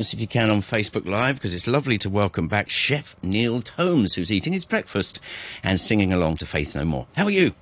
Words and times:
if 0.00 0.20
you 0.20 0.26
can 0.26 0.48
on 0.48 0.60
Facebook 0.62 1.04
Live 1.06 1.34
because 1.36 1.54
it's 1.54 1.66
lovely 1.66 1.98
to 1.98 2.08
welcome 2.08 2.48
back 2.48 2.70
Chef 2.70 3.14
Neil 3.22 3.60
Tomes, 3.60 4.14
who's 4.14 4.32
eating 4.32 4.54
his 4.54 4.64
breakfast 4.64 5.20
and 5.62 5.78
singing 5.78 6.10
along 6.10 6.38
to 6.38 6.46
Faith 6.46 6.74
No 6.74 6.86
More. 6.86 7.06
How 7.16 7.26
are 7.26 7.30
you? 7.30 7.52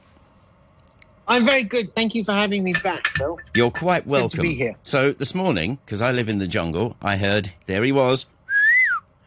I'm 1.27 1.45
very 1.45 1.65
good. 1.65 1.95
Thank 1.97 2.15
you 2.15 2.23
for 2.25 2.33
having 2.33 2.63
me 2.63 2.73
back, 2.85 3.09
Phil. 3.09 3.39
You're 3.55 3.73
quite 3.73 4.07
welcome. 4.07 4.43
be 4.43 4.55
here. 4.55 4.77
So 4.85 5.11
this 5.13 5.35
morning, 5.35 5.79
because 5.85 6.01
I 6.01 6.13
live 6.13 6.29
in 6.29 6.39
the 6.39 6.47
jungle, 6.47 6.97
I 7.03 7.17
heard 7.17 7.53
there 7.67 7.83
he 7.83 7.91
was. 7.93 8.27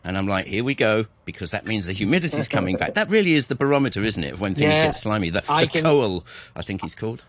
And 0.04 0.18
I'm 0.18 0.28
like, 0.28 0.48
here 0.48 0.64
we 0.64 0.74
go, 0.74 1.06
because 1.26 1.52
that 1.52 1.66
means 1.68 1.86
the 1.88 1.94
humidity's 1.94 2.48
coming 2.48 2.78
back. 2.78 2.94
That 2.96 3.10
really 3.12 3.34
is 3.34 3.48
the 3.48 3.56
barometer, 3.56 4.04
isn't 4.04 4.24
it, 4.24 4.34
of 4.34 4.42
when 4.42 4.56
things 4.56 4.72
Yeah, 4.72 4.86
get 4.86 4.96
slimy. 4.96 5.30
The, 5.32 5.44
I 5.50 5.66
the 5.66 5.72
can- 5.72 5.84
koel, 5.84 6.24
I 6.56 6.62
think 6.62 6.82
he's 6.82 6.96
called. 6.96 7.26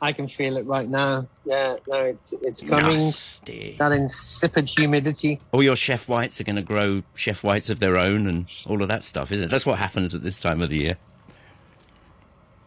I 0.00 0.12
can 0.12 0.28
feel 0.28 0.56
it 0.56 0.64
right 0.66 0.88
now. 0.88 1.26
Yeah, 1.44 1.76
no, 1.88 2.04
it's 2.04 2.32
it's 2.42 2.62
coming. 2.62 2.98
Nasty. 2.98 3.74
That 3.78 3.90
insipid 3.92 4.68
humidity. 4.68 5.40
All 5.50 5.62
your 5.62 5.74
chef 5.76 6.08
whites 6.08 6.40
are 6.40 6.44
going 6.44 6.56
to 6.56 6.62
grow 6.62 7.02
chef 7.16 7.42
whites 7.42 7.68
of 7.68 7.80
their 7.80 7.96
own 7.96 8.26
and 8.28 8.46
all 8.66 8.80
of 8.80 8.88
that 8.88 9.02
stuff, 9.02 9.32
isn't 9.32 9.46
it? 9.48 9.50
That's 9.50 9.66
what 9.66 9.78
happens 9.78 10.14
at 10.14 10.22
this 10.22 10.38
time 10.38 10.62
of 10.62 10.70
the 10.70 10.76
year. 10.76 10.96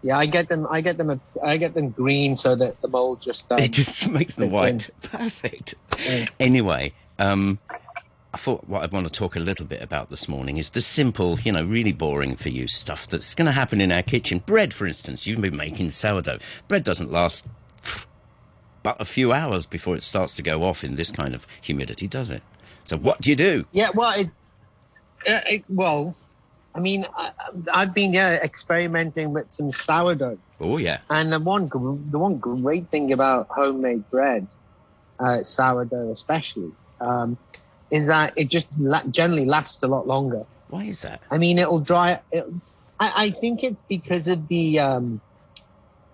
Yeah, 0.04 0.18
I 0.18 0.26
get 0.26 0.50
them. 0.50 0.68
I 0.70 0.82
get 0.82 0.98
them. 0.98 1.22
I 1.44 1.58
get 1.58 1.74
them 1.74 1.92
green 1.92 2.36
so 2.36 2.56
that 2.56 2.82
the 2.82 2.88
mold 2.88 3.22
just. 3.22 3.50
Um, 3.52 3.60
It 3.60 3.72
just 3.72 4.10
makes 4.12 4.36
them 4.36 4.50
white. 4.52 4.90
Perfect. 5.04 5.76
Yeah. 6.04 6.26
Anyway, 6.40 6.94
um, 7.20 7.60
I 8.34 8.38
thought 8.38 8.68
what 8.68 8.82
I 8.82 8.88
want 8.88 9.08
to 9.08 9.12
talk 9.12 9.36
a 9.36 9.40
little 9.40 9.66
bit 9.66 9.82
about 9.82 10.10
this 10.10 10.30
morning 10.30 10.58
is 10.58 10.70
the 10.70 10.82
simple, 10.82 11.38
you 11.40 11.52
know, 11.52 11.66
really 11.66 11.92
boring 11.92 12.38
for 12.38 12.50
you 12.50 12.68
stuff 12.68 13.06
that's 13.08 13.36
going 13.36 13.48
to 13.48 13.52
happen 13.52 13.82
in 13.82 13.92
our 13.92 14.02
kitchen. 14.02 14.40
Bread, 14.40 14.74
for 14.74 14.88
instance, 14.88 15.28
you've 15.28 15.42
been 15.42 15.58
making 15.58 15.90
sourdough. 15.90 16.40
Bread 16.70 16.86
doesn't 16.86 17.12
last 17.12 17.46
but 18.84 19.00
a 19.00 19.06
few 19.06 19.32
hours 19.32 19.66
before 19.66 19.96
it 19.96 20.04
starts 20.04 20.34
to 20.36 20.44
go 20.44 20.64
off 20.64 20.84
in 20.84 20.96
this 20.96 21.12
kind 21.12 21.36
of 21.36 21.46
humidity, 21.62 22.08
does 22.08 22.32
it? 22.32 22.42
So 22.84 22.98
what 22.98 23.22
do 23.22 23.30
you 23.30 23.36
do? 23.36 23.66
Yeah, 23.72 23.90
well, 23.94 24.20
it's 24.20 24.56
uh, 25.30 25.40
it, 25.50 25.64
well. 25.70 26.16
I 26.74 26.80
mean, 26.80 27.06
I, 27.18 27.32
I've 27.74 27.94
been 27.94 28.14
yeah 28.14 28.36
experimenting 28.36 29.34
with 29.34 29.52
some 29.52 29.72
sourdough, 29.72 30.40
Oh 30.60 30.78
yeah, 30.78 31.00
and 31.10 31.32
the 31.32 31.40
one 31.40 31.68
the 31.68 32.18
one 32.18 32.38
great 32.38 32.90
thing 32.90 33.12
about 33.12 33.48
homemade 33.50 34.10
bread, 34.10 34.48
uh, 35.20 35.44
sourdough 35.44 36.12
especially, 36.12 36.72
um, 37.02 37.38
is 37.92 38.08
that 38.08 38.34
it 38.36 38.50
just 38.50 38.68
la- 38.80 39.04
generally 39.04 39.46
lasts 39.46 39.84
a 39.84 39.88
lot 39.88 40.08
longer. 40.08 40.44
why 40.70 40.84
is 40.86 41.02
that? 41.02 41.22
I 41.30 41.38
mean, 41.38 41.60
it'll 41.60 41.80
dry. 41.82 42.20
It, 42.32 42.46
I, 43.00 43.26
I 43.26 43.32
think 43.32 43.64
it's 43.64 43.84
because 43.90 44.28
of 44.28 44.48
the 44.48 44.80
um, 44.80 45.22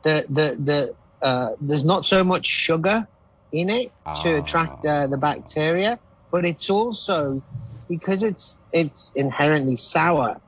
the 0.04 0.26
the 0.30 0.48
the 0.70 0.96
uh, 1.28 1.50
there's 1.60 1.86
not 1.86 2.06
so 2.06 2.24
much 2.24 2.46
sugar 2.46 3.08
in 3.52 3.70
it 3.70 3.92
to 4.24 4.30
Ah. 4.36 4.40
attract 4.42 4.86
uh, 4.86 5.08
the 5.08 5.18
bacteria, 5.18 6.00
but 6.32 6.46
it's 6.46 6.70
also 6.70 7.44
because 7.88 8.24
it's 8.24 8.58
it's 8.72 9.12
inherently 9.16 9.78
sour. 9.78 10.42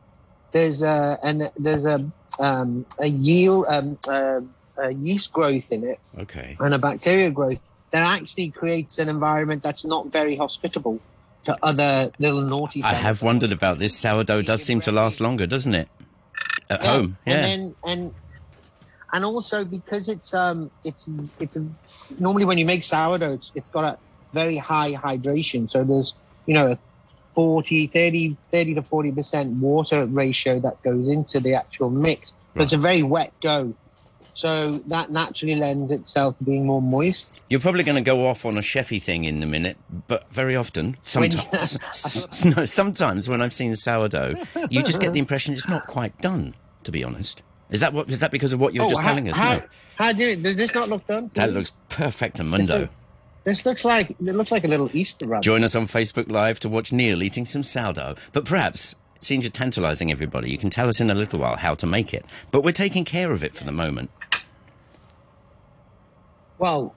There's 0.54 0.82
a 0.84 1.20
and 1.24 1.52
there's 1.58 1.86
a 1.86 2.12
um, 2.40 2.86
a 3.00 3.08
yield 3.08 3.66
um, 3.70 3.98
uh, 4.08 4.42
a 4.78 4.92
yeast 4.94 5.32
growth 5.34 5.72
in 5.72 5.84
it 5.84 6.00
Okay. 6.18 6.56
and 6.60 6.74
a 6.74 6.80
bacteria 6.80 7.30
growth 7.30 7.62
that 7.92 8.02
actually 8.02 8.50
creates 8.52 8.98
an 8.98 9.10
environment 9.10 9.62
that's 9.64 9.86
not 9.86 10.12
very 10.12 10.36
hospitable 10.38 11.00
to 11.46 11.58
other 11.64 12.12
little 12.20 12.42
naughty. 12.42 12.84
I 12.84 12.94
have 12.94 13.22
wondered 13.22 13.52
about 13.52 13.80
this. 13.80 13.96
Sourdough 13.98 14.44
does 14.44 14.64
seem 14.64 14.82
to 14.82 14.92
last 14.92 15.22
longer, 15.22 15.48
doesn't 15.48 15.76
it? 15.76 15.90
At 16.70 16.86
home, 16.86 17.18
yeah. 17.26 17.34
And 17.34 17.44
then 17.44 17.76
and 17.84 18.16
and 19.12 19.26
also 19.26 19.66
because 19.66 20.08
it's 20.10 20.34
um 20.34 20.72
it's 20.84 21.10
it's 21.40 21.58
a, 21.58 21.68
normally 22.20 22.46
when 22.46 22.58
you 22.58 22.66
make 22.66 22.84
sourdough 22.84 23.34
it's, 23.34 23.52
it's 23.56 23.70
got 23.70 23.84
a 23.86 23.98
very 24.34 24.58
high 24.58 24.94
hydration. 24.94 25.70
So 25.70 25.84
there's 25.84 26.14
you 26.46 26.54
know 26.54 26.72
a 26.72 26.80
40, 27.36 27.88
30, 27.88 28.38
30 28.52 28.74
to 28.76 28.84
40 28.84 29.12
percent 29.14 29.50
water 29.54 30.06
ratio 30.06 30.60
that 30.60 30.82
goes 30.84 31.10
into 31.10 31.40
the 31.40 31.56
actual 31.56 31.90
mix. 31.90 32.34
So 32.56 32.64
it's 32.64 32.74
a 32.74 32.78
very 32.78 33.04
wet 33.04 33.34
dough. 33.42 33.76
So 34.40 34.72
that 34.88 35.12
naturally 35.12 35.56
lends 35.56 35.92
itself 35.92 36.38
to 36.38 36.44
being 36.46 36.66
more 36.66 36.82
moist. 36.82 37.42
You're 37.50 37.60
probably 37.60 37.84
going 37.84 37.98
to 38.02 38.02
go 38.10 38.26
off 38.26 38.46
on 38.46 38.58
a 38.58 38.62
chefy 38.62 39.02
thing 39.04 39.26
in 39.26 39.44
a 39.44 39.46
minute, 39.46 39.78
but 40.08 40.32
very 40.32 40.56
often, 40.56 40.96
sometimes, 41.02 41.78
s- 41.88 42.46
no, 42.46 42.64
sometimes 42.66 43.28
when 43.28 43.42
I've 43.42 43.54
seen 43.54 43.76
sourdough, 43.76 44.36
you 44.70 44.82
just 44.82 45.02
get 45.02 45.12
the 45.12 45.20
impression 45.20 45.54
it's 45.54 45.68
not 45.68 45.88
quite 45.88 46.18
done. 46.22 46.56
To 46.86 46.92
be 46.92 47.04
honest, 47.04 47.44
is 47.70 47.82
that 47.82 47.92
what? 47.92 48.08
Is 48.08 48.22
that 48.22 48.32
because 48.32 48.54
of 48.54 48.62
what 48.62 48.74
you're 48.74 48.86
Oh, 48.86 48.90
just 48.90 49.02
how, 49.02 49.10
telling 49.10 49.28
us? 49.28 49.36
How, 49.36 49.56
no, 49.58 49.64
how 49.98 50.14
do 50.14 50.26
it? 50.26 50.42
Does 50.42 50.56
this 50.56 50.74
not 50.74 50.88
look 50.88 51.06
done? 51.06 51.30
that 51.34 51.52
looks 51.52 51.74
perfect, 51.90 52.42
Mundo. 52.42 52.88
This 53.44 53.66
looks 53.66 53.84
like 53.84 54.12
it 54.12 54.22
looks 54.22 54.54
like 54.54 54.64
a 54.64 54.70
little 54.70 54.90
Easter 54.94 55.28
run. 55.28 55.42
Join 55.42 55.66
us 55.66 55.76
on 55.76 55.84
Facebook 55.86 56.32
Live 56.32 56.62
to 56.62 56.70
watch 56.70 56.94
Neil 56.94 57.22
eating 57.22 57.46
some 57.46 57.64
sourdough. 57.64 58.16
But 58.32 58.46
perhaps, 58.46 58.96
since 59.20 59.44
you're 59.44 59.52
tantalising 59.52 60.10
everybody, 60.12 60.50
you 60.50 60.58
can 60.58 60.70
tell 60.70 60.88
us 60.88 61.02
in 61.02 61.10
a 61.12 61.16
little 61.16 61.40
while 61.40 61.58
how 61.58 61.76
to 61.76 61.86
make 61.86 62.14
it. 62.14 62.26
But 62.52 62.64
we're 62.64 62.72
taking 62.72 63.04
care 63.04 63.34
of 63.34 63.44
it 63.44 63.54
for 63.54 63.66
the 63.66 63.74
moment. 63.74 64.10
Well, 66.60 66.96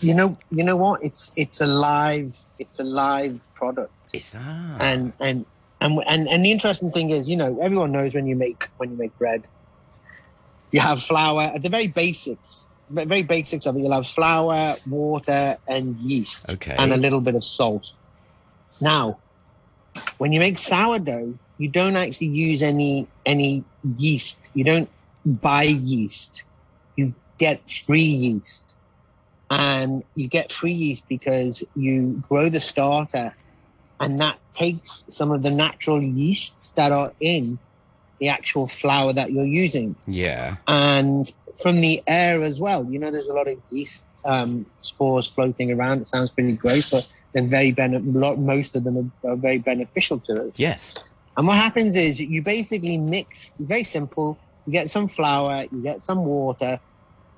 you 0.00 0.14
know, 0.14 0.36
you 0.50 0.64
know 0.64 0.76
what? 0.76 1.04
It's 1.04 1.30
it's 1.36 1.60
a 1.60 1.66
live 1.66 2.34
it's 2.58 2.80
a 2.80 2.84
live 2.84 3.38
product, 3.54 3.92
Is 4.12 4.30
that? 4.30 4.80
and 4.80 5.12
and 5.20 5.46
and 5.80 6.02
and 6.06 6.28
and 6.28 6.44
the 6.44 6.50
interesting 6.50 6.90
thing 6.90 7.10
is, 7.10 7.28
you 7.28 7.36
know, 7.36 7.58
everyone 7.62 7.92
knows 7.92 8.14
when 8.14 8.26
you 8.26 8.36
make 8.36 8.68
when 8.78 8.90
you 8.90 8.96
make 8.96 9.16
bread, 9.18 9.46
you 10.72 10.80
have 10.80 11.02
flour 11.02 11.42
at 11.42 11.62
the 11.62 11.68
very 11.68 11.88
basics, 11.88 12.68
very 12.90 13.22
basics 13.22 13.66
of 13.66 13.76
it. 13.76 13.80
You'll 13.80 13.92
have 13.92 14.06
flour, 14.06 14.72
water, 14.88 15.58
and 15.68 15.96
yeast, 15.96 16.50
Okay. 16.52 16.74
and 16.78 16.92
a 16.92 16.96
little 16.96 17.20
bit 17.20 17.34
of 17.34 17.44
salt. 17.44 17.86
Now, 18.80 19.20
when 20.18 20.32
you 20.32 20.40
make 20.40 20.58
sourdough, 20.58 21.38
you 21.58 21.68
don't 21.68 21.96
actually 21.96 22.28
use 22.28 22.62
any 22.62 23.08
any 23.26 23.64
yeast. 23.98 24.50
You 24.54 24.64
don't 24.64 24.90
buy 25.26 25.64
yeast. 25.64 26.44
You 26.96 27.14
get 27.38 27.70
free 27.70 28.02
yeast. 28.04 28.74
And 29.50 30.02
you 30.14 30.28
get 30.28 30.50
free 30.50 30.72
yeast 30.72 31.04
because 31.08 31.62
you 31.76 32.22
grow 32.28 32.48
the 32.48 32.60
starter 32.60 33.34
and 34.00 34.20
that 34.20 34.38
takes 34.54 35.04
some 35.08 35.30
of 35.30 35.42
the 35.42 35.50
natural 35.50 36.02
yeasts 36.02 36.72
that 36.72 36.92
are 36.92 37.12
in 37.20 37.58
the 38.18 38.28
actual 38.28 38.66
flour 38.66 39.12
that 39.12 39.32
you're 39.32 39.46
using 39.46 39.94
yeah. 40.06 40.56
and 40.66 41.30
from 41.62 41.80
the 41.80 42.02
air 42.06 42.42
as 42.42 42.60
well. 42.60 42.84
You 42.90 42.98
know, 42.98 43.10
there's 43.10 43.28
a 43.28 43.34
lot 43.34 43.48
of 43.48 43.58
yeast 43.70 44.04
um, 44.24 44.66
spores 44.80 45.26
floating 45.28 45.70
around. 45.70 46.02
It 46.02 46.08
sounds 46.08 46.30
pretty 46.30 46.54
gross, 46.56 46.90
but 46.90 47.12
they're 47.32 47.42
very 47.42 47.72
lot- 47.72 48.38
most 48.38 48.76
of 48.76 48.84
them 48.84 49.12
are, 49.24 49.32
are 49.32 49.36
very 49.36 49.58
beneficial 49.58 50.18
to 50.20 50.46
us. 50.46 50.52
Yes. 50.56 50.94
And 51.36 51.46
what 51.46 51.56
happens 51.56 51.96
is 51.96 52.18
you 52.18 52.42
basically 52.42 52.96
mix. 52.96 53.52
Very 53.58 53.84
simple. 53.84 54.38
You 54.66 54.72
get 54.72 54.90
some 54.90 55.08
flour, 55.08 55.66
you 55.70 55.82
get 55.82 56.02
some 56.02 56.24
water, 56.24 56.80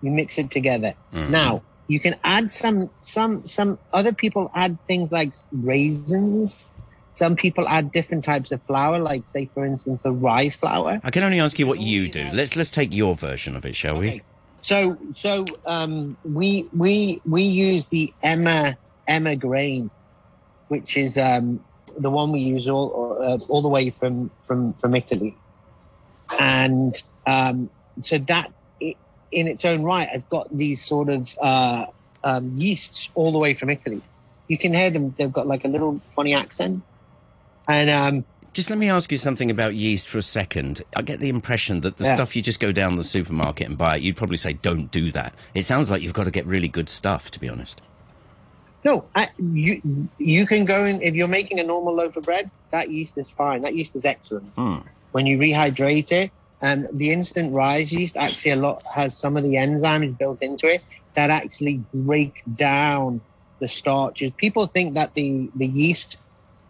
you 0.01 0.11
mix 0.11 0.39
it 0.39 0.51
together. 0.51 0.95
Mhm. 1.13 1.31
Now 1.31 1.63
you 1.89 1.99
can 1.99 2.17
add 2.23 2.53
some 2.53 2.91
some 3.03 3.49
some 3.49 3.79
other 3.93 4.13
people 4.13 4.51
add 4.55 4.79
things 4.87 5.11
like 5.11 5.35
raisins. 5.51 6.71
Some 7.13 7.35
people 7.35 7.67
add 7.67 7.91
different 7.91 8.25
types 8.25 8.53
of 8.53 8.63
flour, 8.63 9.01
like 9.01 9.27
say 9.27 9.47
for 9.47 9.65
instance 9.65 10.05
a 10.05 10.13
rye 10.13 10.51
flour. 10.51 11.01
I 11.03 11.11
can 11.11 11.25
only 11.25 11.41
ask 11.41 11.59
you 11.59 11.67
what 11.67 11.81
you 11.81 12.09
do. 12.09 12.29
Let's 12.33 12.55
let's 12.55 12.71
take 12.71 12.95
your 12.95 13.17
version 13.17 13.57
of 13.57 13.65
it, 13.65 13.75
shall 13.75 13.99
we? 13.99 14.21
So 14.61 14.99
so 15.15 15.47
um, 15.67 16.17
we 16.23 16.69
we 16.73 17.23
we 17.25 17.43
use 17.43 17.87
the 17.87 18.15
emmer 18.23 18.77
emmer 19.07 19.35
grain, 19.35 19.91
which 20.69 20.97
is 20.97 21.17
um, 21.17 21.61
the 21.99 22.11
one 22.11 22.33
we 22.33 22.41
use 22.41 22.69
all 22.69 23.19
uh, 23.21 23.39
all 23.49 23.63
the 23.63 23.69
way 23.69 23.89
from 23.91 24.31
from 24.47 24.75
from 24.75 24.95
Italy, 24.95 25.39
and 26.39 26.95
um, 27.27 27.71
so 28.03 28.19
that 28.19 28.51
i 28.51 28.58
in 29.33 29.47
its 29.49 29.65
own 29.65 29.83
right 29.83 30.09
has 30.09 30.25
got 30.25 30.49
these 30.57 30.85
sort 30.85 31.09
of 31.09 31.35
uh, 31.41 31.87
um, 32.25 32.53
yeasts 32.57 33.11
all 33.15 33.33
the 33.33 33.39
way 33.39 33.55
from 33.55 33.71
Italy. 33.71 34.01
You 34.49 34.59
can 34.59 34.73
hear 34.73 34.91
them; 34.91 35.15
they've 35.19 35.33
got 35.33 35.47
like 35.47 35.65
a 35.65 35.69
little 35.69 36.01
funny 36.17 36.35
accent, 36.35 36.83
and 37.69 37.91
um, 37.91 38.25
Just 38.55 38.71
let 38.71 38.79
me 38.79 38.89
ask 38.89 39.13
you 39.13 39.19
something 39.19 39.51
about 39.51 39.75
yeast 39.75 40.09
for 40.09 40.19
a 40.19 40.23
second. 40.23 40.83
I 40.97 41.03
get 41.03 41.21
the 41.21 41.29
impression 41.29 41.83
that 41.83 41.99
the 41.99 42.05
Yeah. 42.05 42.15
stuff 42.15 42.35
you 42.35 42.43
just 42.43 42.59
go 42.61 42.73
down 42.73 42.97
the 42.97 43.05
supermarket 43.05 43.69
and 43.69 43.77
buy 43.77 43.97
it, 43.97 44.03
you'd 44.03 44.17
probably 44.17 44.39
say, 44.39 44.55
don't 44.55 44.91
do 44.91 45.13
that. 45.13 45.35
It 45.55 45.65
sounds 45.65 45.91
like 45.91 46.01
you've 46.03 46.15
got 46.15 46.25
to 46.25 46.31
get 46.31 46.47
really 46.47 46.67
good 46.69 46.89
stuff, 46.89 47.31
to 47.33 47.39
be 47.41 47.49
honest. 47.49 47.83
No, 48.85 49.05
I, 49.15 49.29
you 49.39 50.09
you 50.19 50.47
can 50.47 50.65
go 50.65 50.85
in 50.87 51.03
if 51.03 51.15
you're 51.15 51.29
making 51.29 51.61
a 51.61 51.65
normal 51.65 51.95
loaf 51.95 52.17
of 52.17 52.25
bread. 52.25 52.51
That 52.71 52.91
yeast 52.91 53.19
is 53.19 53.31
fine. 53.31 53.63
That 53.63 53.75
yeast 53.77 53.95
is 53.97 54.05
excellent. 54.05 54.47
Hmm. 54.57 54.79
When 55.13 55.27
you 55.27 55.37
rehydrate 55.39 56.11
it, 56.13 56.31
and 56.61 56.87
the 56.93 57.11
instant 57.13 57.55
rise 57.55 57.93
yeast 57.93 58.17
actually 58.17 58.53
a 58.53 58.57
lot 58.57 58.83
has 58.95 59.19
some 59.19 59.37
of 59.37 59.43
the 59.43 59.55
enzymes 59.55 60.17
built 60.19 60.43
into 60.43 60.67
it 60.69 60.83
that 61.15 61.31
actually 61.31 61.85
break 61.93 62.35
down 62.55 63.21
the 63.61 63.69
starches. 63.69 64.33
People 64.39 64.67
think 64.67 64.95
that 64.95 65.15
the 65.15 65.51
the 65.57 65.67
yeast 65.67 66.17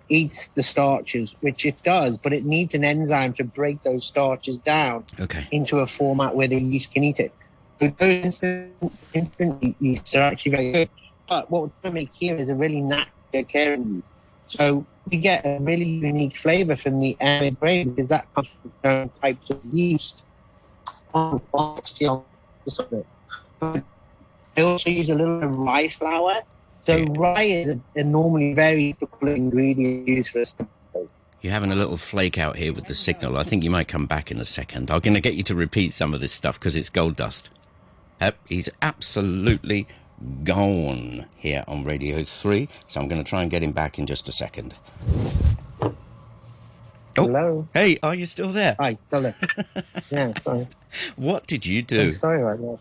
eats 0.09 0.49
the 0.49 0.63
starches, 0.63 1.35
which 1.41 1.65
it 1.65 1.83
does, 1.83 2.19
but 2.19 2.33
it 2.33 2.45
needs 2.45 2.75
an 2.75 2.85
enzyme 2.85 3.33
to 3.35 3.45
break 3.45 3.83
those 3.83 4.07
starches 4.07 4.59
down 4.59 5.05
Okay. 5.21 5.47
into 5.51 5.79
a 5.81 5.87
format 5.87 6.35
where 6.35 6.49
the 6.49 6.59
yeast 6.59 6.93
can 6.93 7.05
eat 7.05 7.21
it. 7.21 7.35
But 7.79 7.97
those 7.99 8.13
instant, 8.15 8.73
instant 9.13 9.43
yeasts 9.81 10.15
are 10.15 10.23
actually 10.23 10.53
very 10.53 10.73
good. 10.73 10.89
But 11.29 11.51
what 11.51 11.63
we're 11.63 11.69
trying 11.69 11.93
to 11.93 11.95
make 12.01 12.11
here 12.13 12.37
is 12.37 12.51
a 12.51 12.55
really 12.55 12.81
natural 12.81 13.13
Bacterian 13.33 13.95
yeast. 13.97 14.13
So 14.47 14.87
we 15.11 15.19
get 15.19 15.45
a 15.45 15.59
really 15.61 15.85
unique 15.85 16.37
flavor 16.37 16.77
from 16.77 17.01
the 17.01 17.17
emmer 17.21 17.51
grain 17.51 17.91
because 17.91 18.09
that 18.09 18.33
comes 18.35 18.49
from 18.63 18.73
certain 18.83 19.11
types 19.21 19.51
of 19.51 19.61
yeast. 19.73 20.25
On, 21.15 21.41
on, 21.55 21.81
on, 23.61 23.85
I 24.57 24.63
also 24.63 24.91
use 24.91 25.11
a 25.11 25.15
little 25.15 25.41
bit 25.41 25.49
of 25.49 25.57
rye 25.57 25.89
flour. 25.89 26.43
So 26.87 27.05
rye 27.05 27.43
is 27.45 27.69
a, 27.69 27.81
a 27.97 28.03
normally 28.03 28.55
very 28.55 28.93
difficult 28.93 29.33
ingredient 29.33 30.09
used 30.09 30.31
for 30.31 30.41
a. 30.41 30.45
You're 31.41 31.53
having 31.53 31.71
a 31.71 31.77
little 31.77 31.97
flake 31.97 32.37
out 32.37 32.57
here 32.57 32.73
with 32.73 32.87
the 32.87 32.95
signal. 32.95 33.37
I 33.37 33.45
think 33.45 33.63
you 33.63 33.71
might 33.71 33.87
come 33.87 34.07
back 34.07 34.33
in 34.33 34.41
a 34.41 34.45
second. 34.45 34.91
I'm 34.91 35.01
going 35.01 35.15
to 35.15 35.21
get 35.21 35.35
you 35.35 35.45
to 35.45 35.55
repeat 35.55 35.93
some 35.93 36.13
of 36.13 36.21
this 36.21 36.33
stuff 36.33 36.59
because 36.59 36.75
it's 36.75 36.89
gold 36.89 37.15
dust. 37.15 37.51
Yep, 38.21 38.37
he's 38.49 38.69
absolutely 38.83 39.87
gone 40.45 41.27
here 41.37 41.65
on 41.69 41.85
Radio 41.85 42.23
3, 42.25 42.69
so 42.87 43.01
I'm 43.01 43.09
going 43.09 43.23
to 43.23 43.29
try 43.29 43.43
and 43.43 43.51
get 43.51 43.63
him 43.63 43.73
back 43.73 43.99
in 43.99 44.07
just 44.07 44.29
a 44.29 44.33
second. 44.33 44.75
Oh. 45.83 45.95
Hello. 47.17 47.69
Hey, 47.75 47.99
are 48.03 48.15
you 48.15 48.27
still 48.27 48.49
there? 48.51 48.77
Hi, 48.79 48.97
hello. 49.11 49.33
yeah, 50.11 50.33
sorry. 50.45 50.69
What 51.17 51.47
did 51.47 51.67
you 51.67 51.83
do? 51.83 52.01
I'm 52.01 52.13
sorry 52.13 52.43
about 52.43 52.59
that. 52.61 52.79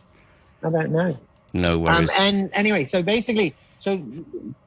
I 0.68 0.70
don't 0.72 0.92
know. 0.92 1.18
No 1.54 1.74
Um, 1.76 1.82
worries. 1.82 2.12
and 2.20 2.50
anyway, 2.54 2.84
so 2.84 3.02
basically, 3.02 3.56
so 3.80 3.98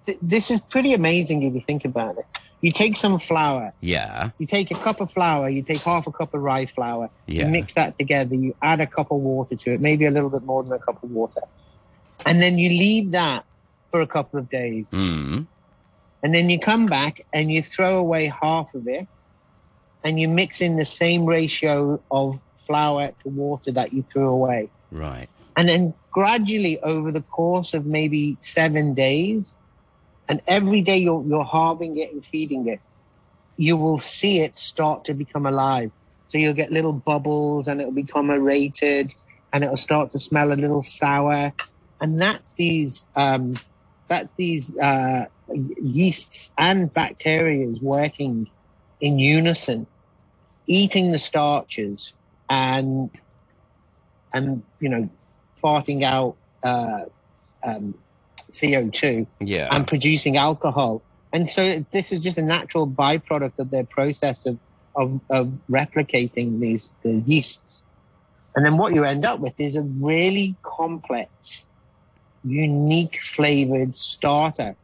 th- 0.06 0.18
this 0.22 0.50
is 0.50 0.60
pretty 0.60 0.92
amazing 0.92 1.42
if 1.42 1.54
you 1.54 1.60
think 1.60 1.84
about 1.84 2.18
it. 2.18 2.26
You 2.62 2.70
take 2.70 2.96
some 2.96 3.18
flour, 3.18 3.72
yeah, 3.80 4.30
you 4.38 4.46
take 4.46 4.70
a 4.70 4.74
cup 4.74 5.00
of 5.00 5.10
flour, 5.10 5.48
you 5.48 5.62
take 5.62 5.80
half 5.80 6.06
a 6.06 6.12
cup 6.12 6.34
of 6.34 6.42
rye 6.42 6.66
flour, 6.66 7.08
Yeah. 7.26 7.46
you 7.46 7.50
mix 7.52 7.72
that 7.74 7.96
together, 7.98 8.34
you 8.34 8.54
add 8.60 8.80
a 8.80 8.86
cup 8.86 9.10
of 9.10 9.18
water 9.20 9.56
to 9.56 9.72
it, 9.74 9.80
maybe 9.80 10.04
a 10.04 10.10
little 10.10 10.28
bit 10.28 10.42
more 10.44 10.62
than 10.62 10.72
a 10.74 10.78
cup 10.78 11.02
of 11.02 11.10
water. 11.10 11.40
And 12.26 12.40
then 12.40 12.58
you 12.58 12.68
leave 12.68 13.12
that 13.12 13.44
for 13.90 14.00
a 14.00 14.06
couple 14.06 14.38
of 14.38 14.48
days. 14.50 14.86
mm, 14.90 15.46
And 16.22 16.34
then 16.34 16.50
you 16.50 16.58
come 16.58 16.86
back 16.86 17.26
and 17.32 17.50
you 17.50 17.62
throw 17.62 17.98
away 17.98 18.32
half 18.42 18.74
of 18.74 18.86
it 18.86 19.06
and 20.04 20.20
you 20.20 20.28
mix 20.28 20.60
in 20.60 20.76
the 20.76 20.84
same 20.84 21.24
ratio 21.24 22.02
of 22.10 22.38
flour 22.66 23.08
to 23.22 23.28
water 23.28 23.72
that 23.72 23.92
you 23.92 24.04
threw 24.12 24.28
away. 24.28 24.70
right. 24.90 25.28
And 25.56 25.68
then 25.68 25.94
gradually 26.12 26.80
over 26.80 27.10
the 27.12 27.20
course 27.22 27.74
of 27.74 27.84
maybe 27.84 28.38
seven 28.40 28.94
days, 28.94 29.56
and 30.28 30.40
every 30.46 30.80
day 30.80 30.96
you're, 30.98 31.24
you're 31.26 31.44
halving 31.44 31.98
it 31.98 32.12
and 32.12 32.24
feeding 32.24 32.68
it, 32.68 32.80
you 33.56 33.76
will 33.76 33.98
see 33.98 34.40
it 34.40 34.58
start 34.58 35.04
to 35.06 35.14
become 35.14 35.44
alive. 35.46 35.90
So 36.28 36.38
you'll 36.38 36.54
get 36.54 36.70
little 36.72 36.92
bubbles 36.92 37.66
and 37.66 37.80
it'll 37.80 37.92
become 37.92 38.30
aerated 38.30 39.12
and 39.52 39.64
it'll 39.64 39.76
start 39.76 40.12
to 40.12 40.18
smell 40.20 40.52
a 40.52 40.54
little 40.54 40.82
sour. 40.82 41.52
And 42.00 42.20
that's 42.20 42.54
these, 42.54 43.06
um, 43.16 43.54
that's 44.08 44.32
these 44.34 44.76
uh, 44.78 45.26
yeasts 45.80 46.50
and 46.58 46.92
bacteria 46.92 47.72
working 47.80 48.48
in 49.00 49.18
unison, 49.18 49.86
eating 50.66 51.12
the 51.12 51.18
starches 51.18 52.14
and 52.48 53.10
and 54.32 54.62
you 54.80 54.88
know 54.88 55.08
farting 55.62 56.02
out 56.04 56.36
uh, 56.62 57.04
um, 57.64 57.94
CO2 58.50 59.26
Yeah. 59.40 59.68
and 59.70 59.86
producing 59.86 60.36
alcohol. 60.36 61.02
And 61.32 61.48
so 61.48 61.84
this 61.92 62.12
is 62.12 62.20
just 62.20 62.38
a 62.38 62.42
natural 62.42 62.86
byproduct 62.86 63.58
of 63.58 63.70
their 63.70 63.84
process 63.84 64.46
of, 64.46 64.58
of, 64.96 65.20
of 65.30 65.52
replicating 65.70 66.60
these 66.60 66.88
the 67.02 67.22
yeasts. 67.26 67.84
And 68.56 68.64
then 68.64 68.78
what 68.78 68.94
you 68.94 69.04
end 69.04 69.24
up 69.24 69.38
with 69.38 69.54
is 69.58 69.76
a 69.76 69.82
really 69.82 70.56
complex, 70.62 71.66
unique 72.44 73.22
flavored 73.22 73.96
starter. 73.96 74.76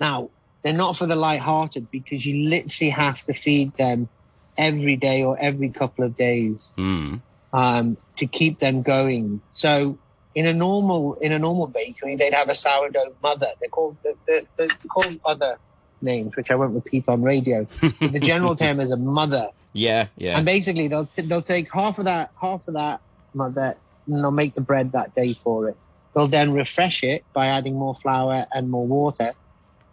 Now, 0.00 0.30
they're 0.62 0.72
not 0.72 0.96
for 0.96 1.06
the 1.06 1.16
light-hearted 1.16 1.90
because 1.90 2.26
you 2.26 2.48
literally 2.48 2.90
have 2.90 3.22
to 3.24 3.32
feed 3.32 3.72
them 3.74 4.08
every 4.56 4.96
day 4.96 5.22
or 5.22 5.38
every 5.38 5.70
couple 5.70 6.04
of 6.04 6.16
days 6.16 6.74
Mm, 6.76 7.20
um, 7.52 7.96
to 8.16 8.26
keep 8.26 8.58
them 8.58 8.82
going. 8.82 9.40
So 9.50 9.98
in 10.34 10.46
a 10.46 10.52
normal 10.52 11.14
in 11.14 11.32
a 11.32 11.38
normal 11.38 11.68
bakery, 11.68 12.16
they'd 12.16 12.34
have 12.34 12.48
a 12.48 12.54
sourdough 12.54 13.14
mother. 13.22 13.48
They're 13.60 13.68
called 13.70 13.96
they're, 14.26 14.42
they're, 14.56 14.68
called 14.92 15.18
other 15.24 15.58
names, 16.02 16.36
which 16.36 16.50
I 16.50 16.54
won't 16.56 16.74
repeat 16.74 17.08
on 17.08 17.22
radio. 17.22 17.66
the 18.00 18.20
general 18.20 18.54
term 18.64 18.80
is 18.80 18.90
a 18.90 18.96
mother, 18.96 19.50
yeah, 19.72 20.08
yeah. 20.16 20.36
and 20.36 20.44
basically 20.44 20.88
they'll 20.88 21.08
they'll 21.16 21.42
take 21.42 21.72
half 21.72 21.98
of 21.98 22.04
that 22.04 22.32
half 22.40 22.66
of 22.68 22.74
that 22.74 23.00
mother 23.34 23.76
and 24.06 24.22
they'll 24.22 24.30
make 24.30 24.54
the 24.54 24.60
bread 24.60 24.92
that 24.92 25.14
day 25.14 25.34
for 25.34 25.68
it. 25.68 25.76
They'll 26.18 26.26
then 26.26 26.52
refresh 26.52 27.04
it 27.04 27.24
by 27.32 27.46
adding 27.46 27.76
more 27.76 27.94
flour 27.94 28.44
and 28.52 28.68
more 28.68 28.84
water, 28.84 29.34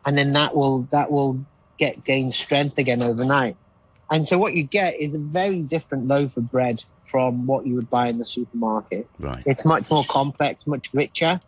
and 0.08 0.18
then 0.18 0.34
that 0.34 0.56
will 0.56 0.88
that 0.90 1.12
will 1.12 1.46
get 1.78 2.04
gain 2.04 2.32
strength 2.32 2.80
again 2.80 3.04
overnight. 3.04 3.56
And 4.10 4.28
so 4.28 4.40
what 4.40 4.56
you 4.56 4.64
get 4.64 5.00
is 5.00 5.14
a 5.14 5.20
very 5.20 5.62
different 5.62 6.08
loaf 6.08 6.36
of 6.36 6.50
bread 6.50 6.84
from 7.06 7.46
what 7.46 7.68
you 7.68 7.76
would 7.76 7.92
buy 7.92 8.08
in 8.08 8.18
the 8.18 8.26
supermarket. 8.26 9.08
right. 9.20 9.44
It's 9.46 9.66
much 9.66 9.88
more 9.92 10.04
complex, 10.06 10.66
much 10.66 10.92
richer, 10.96 11.40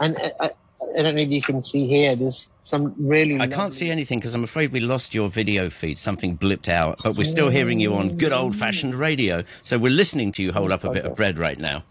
and 0.00 0.16
I, 0.16 0.32
I, 0.40 0.50
I 0.98 1.02
don't 1.02 1.16
know 1.16 1.20
if 1.20 1.28
you 1.28 1.42
can 1.42 1.62
see 1.62 1.86
here. 1.86 2.16
There's 2.16 2.48
some 2.62 2.94
really. 2.96 3.38
I 3.38 3.46
can't 3.46 3.74
see 3.74 3.90
anything 3.90 4.20
because 4.20 4.34
I'm 4.34 4.44
afraid 4.44 4.72
we 4.72 4.80
lost 4.80 5.14
your 5.14 5.28
video 5.28 5.68
feed. 5.68 5.98
Something 5.98 6.38
blipped 6.38 6.70
out, 6.70 6.98
but 7.04 7.18
we're 7.18 7.24
still 7.24 7.50
hearing 7.50 7.78
you 7.78 7.92
on 7.92 8.16
good 8.16 8.32
old 8.32 8.56
fashioned 8.56 8.94
radio. 8.94 9.44
So 9.60 9.76
we're 9.76 9.92
listening 9.92 10.32
to 10.32 10.42
you 10.42 10.50
hold 10.50 10.72
up 10.72 10.82
a 10.82 10.90
bit 10.90 11.04
of 11.04 11.14
bread 11.14 11.36
right 11.36 11.58
now. 11.58 11.84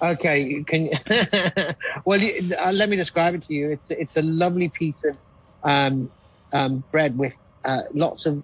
Okay, 0.00 0.40
you 0.40 0.64
can. 0.64 0.90
well, 2.04 2.20
you, 2.20 2.54
uh, 2.56 2.72
let 2.72 2.88
me 2.88 2.96
describe 2.96 3.34
it 3.34 3.42
to 3.44 3.54
you. 3.54 3.70
It's 3.70 3.90
it's 3.90 4.16
a 4.16 4.22
lovely 4.22 4.68
piece 4.68 5.04
of 5.04 5.18
um, 5.64 6.10
um, 6.52 6.84
bread 6.90 7.18
with 7.18 7.34
uh, 7.64 7.82
lots 7.92 8.26
of 8.26 8.42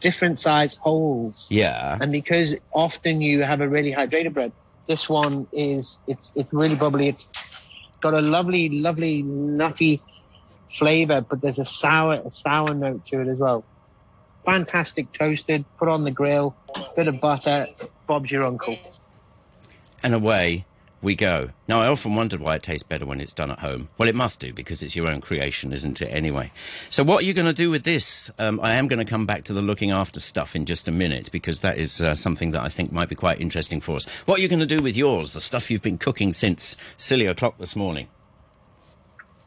different 0.00 0.38
size 0.38 0.74
holes. 0.76 1.46
Yeah. 1.50 1.98
and 2.00 2.10
because 2.10 2.56
often 2.74 3.20
you 3.20 3.42
have 3.42 3.60
a 3.60 3.68
really 3.68 3.92
hydrated 3.92 4.34
bread 4.34 4.52
this 4.90 5.08
one 5.08 5.46
is 5.52 6.02
it's 6.08 6.32
it's 6.34 6.52
really 6.52 6.74
bubbly 6.74 7.06
it's 7.06 7.68
got 8.02 8.12
a 8.12 8.20
lovely 8.22 8.80
lovely 8.80 9.22
nutty 9.22 10.02
flavor 10.68 11.20
but 11.20 11.40
there's 11.40 11.60
a 11.60 11.64
sour 11.64 12.14
a 12.14 12.30
sour 12.32 12.74
note 12.74 13.04
to 13.06 13.20
it 13.20 13.28
as 13.28 13.38
well 13.38 13.64
fantastic 14.44 15.12
toasted 15.12 15.64
put 15.78 15.88
on 15.88 16.02
the 16.02 16.10
grill 16.10 16.56
bit 16.96 17.06
of 17.06 17.20
butter 17.20 17.68
bob's 18.08 18.32
your 18.32 18.44
uncle 18.44 18.76
And 20.02 20.14
away 20.14 20.66
we 21.02 21.14
go. 21.14 21.50
Now, 21.66 21.80
I 21.80 21.88
often 21.88 22.14
wondered 22.14 22.40
why 22.40 22.56
it 22.56 22.62
tastes 22.62 22.82
better 22.82 23.06
when 23.06 23.20
it's 23.20 23.32
done 23.32 23.50
at 23.50 23.60
home. 23.60 23.88
Well, 23.96 24.08
it 24.08 24.14
must 24.14 24.38
do 24.40 24.52
because 24.52 24.82
it's 24.82 24.94
your 24.94 25.08
own 25.08 25.22
creation, 25.22 25.72
isn't 25.72 26.02
it? 26.02 26.06
Anyway. 26.08 26.52
So, 26.90 27.02
what 27.02 27.22
are 27.22 27.26
you 27.26 27.32
going 27.32 27.46
to 27.48 27.54
do 27.54 27.70
with 27.70 27.84
this? 27.84 28.30
Um, 28.38 28.60
I 28.62 28.74
am 28.74 28.86
going 28.86 28.98
to 28.98 29.06
come 29.10 29.24
back 29.24 29.44
to 29.44 29.54
the 29.54 29.62
looking 29.62 29.90
after 29.90 30.20
stuff 30.20 30.54
in 30.54 30.66
just 30.66 30.88
a 30.88 30.92
minute 30.92 31.30
because 31.32 31.62
that 31.62 31.78
is 31.78 32.00
uh, 32.02 32.14
something 32.14 32.50
that 32.50 32.60
I 32.62 32.68
think 32.68 32.92
might 32.92 33.08
be 33.08 33.14
quite 33.14 33.40
interesting 33.40 33.80
for 33.80 33.96
us. 33.96 34.06
What 34.26 34.38
are 34.38 34.42
you 34.42 34.48
going 34.48 34.60
to 34.60 34.66
do 34.66 34.82
with 34.82 34.96
yours, 34.96 35.32
the 35.32 35.40
stuff 35.40 35.70
you've 35.70 35.82
been 35.82 35.98
cooking 35.98 36.32
since 36.34 36.76
silly 36.98 37.26
o'clock 37.26 37.56
this 37.58 37.74
morning? 37.76 38.08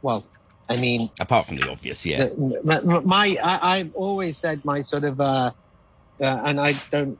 well 0.02 0.26
i 0.70 0.76
mean 0.76 1.10
Apart 1.20 1.46
from 1.46 1.58
the 1.58 1.70
obvious, 1.72 2.06
yeah. 2.06 2.26
the- 2.26 2.62
my, 2.64 3.00
my 3.02 3.38
I, 3.42 3.78
I've 3.80 3.96
always 3.96 4.38
said 4.38 4.64
my 4.66 4.82
sort 4.82 5.04
of 5.06 5.22
uh, 5.22 5.52
uh, 6.20 6.24
and 6.46 6.60
I 6.60 6.74
don't 6.92 7.18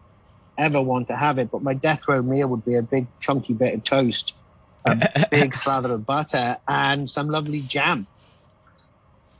ever 0.58 0.82
want 0.82 1.08
to 1.08 1.16
have 1.16 1.38
it, 1.40 1.52
but 1.52 1.62
my 1.62 1.74
death 1.74 2.08
row 2.08 2.22
meal 2.22 2.48
would 2.50 2.66
be 2.66 2.76
a 2.76 2.82
big 2.82 3.08
chunky 3.20 3.54
bit 3.54 3.74
of 3.74 3.84
toast, 3.84 4.36
a 4.86 5.28
big 5.32 5.56
slather 5.56 5.94
of 5.94 6.06
butter, 6.06 6.58
and 6.68 7.10
some 7.10 7.30
lovely 7.30 7.62
jam. 7.62 8.08